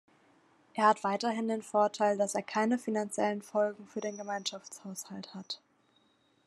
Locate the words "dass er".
2.17-2.41